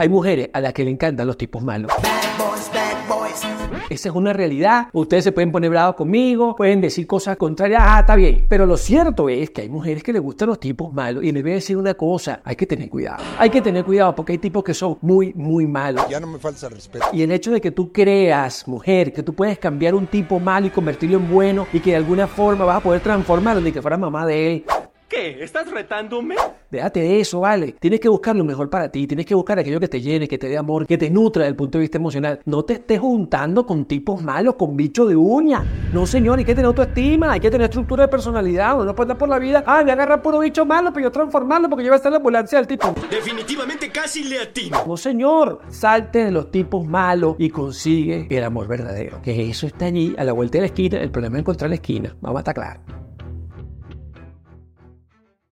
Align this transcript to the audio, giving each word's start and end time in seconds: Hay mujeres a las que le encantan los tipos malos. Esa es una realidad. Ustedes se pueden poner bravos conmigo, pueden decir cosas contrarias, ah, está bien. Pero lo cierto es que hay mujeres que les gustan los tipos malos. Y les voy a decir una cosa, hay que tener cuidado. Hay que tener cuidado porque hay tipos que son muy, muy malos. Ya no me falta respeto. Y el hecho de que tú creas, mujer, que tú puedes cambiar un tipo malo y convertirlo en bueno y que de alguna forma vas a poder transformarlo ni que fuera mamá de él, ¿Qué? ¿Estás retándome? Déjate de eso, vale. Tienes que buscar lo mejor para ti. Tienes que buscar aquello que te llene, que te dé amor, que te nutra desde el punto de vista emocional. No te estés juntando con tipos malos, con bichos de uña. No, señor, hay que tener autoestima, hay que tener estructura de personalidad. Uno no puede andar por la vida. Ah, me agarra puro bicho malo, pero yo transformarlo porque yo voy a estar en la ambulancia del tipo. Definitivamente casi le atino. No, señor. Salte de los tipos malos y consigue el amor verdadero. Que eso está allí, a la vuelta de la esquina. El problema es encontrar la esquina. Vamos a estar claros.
Hay 0.00 0.08
mujeres 0.08 0.48
a 0.54 0.62
las 0.62 0.72
que 0.72 0.82
le 0.82 0.90
encantan 0.90 1.26
los 1.26 1.36
tipos 1.36 1.62
malos. 1.62 1.92
Esa 3.90 4.08
es 4.08 4.14
una 4.14 4.32
realidad. 4.32 4.86
Ustedes 4.94 5.24
se 5.24 5.32
pueden 5.32 5.52
poner 5.52 5.68
bravos 5.68 5.94
conmigo, 5.94 6.56
pueden 6.56 6.80
decir 6.80 7.06
cosas 7.06 7.36
contrarias, 7.36 7.82
ah, 7.84 8.00
está 8.00 8.14
bien. 8.14 8.46
Pero 8.48 8.64
lo 8.64 8.78
cierto 8.78 9.28
es 9.28 9.50
que 9.50 9.60
hay 9.60 9.68
mujeres 9.68 10.02
que 10.02 10.14
les 10.14 10.22
gustan 10.22 10.48
los 10.48 10.58
tipos 10.58 10.90
malos. 10.94 11.22
Y 11.22 11.32
les 11.32 11.42
voy 11.42 11.52
a 11.52 11.54
decir 11.56 11.76
una 11.76 11.92
cosa, 11.92 12.40
hay 12.44 12.56
que 12.56 12.64
tener 12.64 12.88
cuidado. 12.88 13.22
Hay 13.36 13.50
que 13.50 13.60
tener 13.60 13.84
cuidado 13.84 14.14
porque 14.14 14.32
hay 14.32 14.38
tipos 14.38 14.64
que 14.64 14.72
son 14.72 14.96
muy, 15.02 15.34
muy 15.34 15.66
malos. 15.66 16.08
Ya 16.08 16.18
no 16.18 16.28
me 16.28 16.38
falta 16.38 16.70
respeto. 16.70 17.04
Y 17.12 17.20
el 17.20 17.30
hecho 17.30 17.50
de 17.50 17.60
que 17.60 17.70
tú 17.70 17.92
creas, 17.92 18.66
mujer, 18.66 19.12
que 19.12 19.22
tú 19.22 19.34
puedes 19.34 19.58
cambiar 19.58 19.94
un 19.94 20.06
tipo 20.06 20.40
malo 20.40 20.66
y 20.66 20.70
convertirlo 20.70 21.18
en 21.18 21.30
bueno 21.30 21.66
y 21.74 21.80
que 21.80 21.90
de 21.90 21.96
alguna 21.96 22.26
forma 22.26 22.64
vas 22.64 22.78
a 22.78 22.80
poder 22.80 23.02
transformarlo 23.02 23.60
ni 23.60 23.70
que 23.70 23.82
fuera 23.82 23.98
mamá 23.98 24.24
de 24.24 24.52
él, 24.52 24.64
¿Qué? 25.10 25.42
¿Estás 25.42 25.68
retándome? 25.68 26.36
Déjate 26.70 27.00
de 27.00 27.18
eso, 27.18 27.40
vale. 27.40 27.74
Tienes 27.80 27.98
que 27.98 28.08
buscar 28.08 28.36
lo 28.36 28.44
mejor 28.44 28.70
para 28.70 28.92
ti. 28.92 29.08
Tienes 29.08 29.26
que 29.26 29.34
buscar 29.34 29.58
aquello 29.58 29.80
que 29.80 29.88
te 29.88 30.00
llene, 30.00 30.28
que 30.28 30.38
te 30.38 30.48
dé 30.48 30.56
amor, 30.56 30.86
que 30.86 30.96
te 30.96 31.10
nutra 31.10 31.42
desde 31.42 31.50
el 31.50 31.56
punto 31.56 31.78
de 31.78 31.82
vista 31.82 31.98
emocional. 31.98 32.38
No 32.44 32.64
te 32.64 32.74
estés 32.74 33.00
juntando 33.00 33.66
con 33.66 33.86
tipos 33.86 34.22
malos, 34.22 34.54
con 34.54 34.76
bichos 34.76 35.08
de 35.08 35.16
uña. 35.16 35.64
No, 35.92 36.06
señor, 36.06 36.38
hay 36.38 36.44
que 36.44 36.54
tener 36.54 36.66
autoestima, 36.66 37.32
hay 37.32 37.40
que 37.40 37.50
tener 37.50 37.64
estructura 37.64 38.04
de 38.04 38.08
personalidad. 38.08 38.76
Uno 38.76 38.84
no 38.84 38.94
puede 38.94 39.06
andar 39.06 39.18
por 39.18 39.28
la 39.28 39.40
vida. 39.40 39.64
Ah, 39.66 39.82
me 39.82 39.90
agarra 39.90 40.22
puro 40.22 40.38
bicho 40.38 40.64
malo, 40.64 40.92
pero 40.92 41.06
yo 41.06 41.10
transformarlo 41.10 41.68
porque 41.68 41.82
yo 41.82 41.90
voy 41.90 41.94
a 41.94 41.96
estar 41.96 42.10
en 42.10 42.12
la 42.12 42.18
ambulancia 42.18 42.58
del 42.58 42.68
tipo. 42.68 42.94
Definitivamente 43.10 43.90
casi 43.90 44.22
le 44.22 44.38
atino. 44.38 44.78
No, 44.86 44.96
señor. 44.96 45.62
Salte 45.70 46.26
de 46.26 46.30
los 46.30 46.52
tipos 46.52 46.86
malos 46.86 47.34
y 47.36 47.50
consigue 47.50 48.28
el 48.30 48.44
amor 48.44 48.68
verdadero. 48.68 49.20
Que 49.22 49.50
eso 49.50 49.66
está 49.66 49.86
allí, 49.86 50.14
a 50.16 50.22
la 50.22 50.32
vuelta 50.32 50.58
de 50.58 50.60
la 50.60 50.66
esquina. 50.66 51.00
El 51.00 51.10
problema 51.10 51.38
es 51.38 51.40
encontrar 51.40 51.68
la 51.68 51.74
esquina. 51.74 52.14
Vamos 52.20 52.38
a 52.38 52.40
estar 52.42 52.54
claros. 52.54 52.82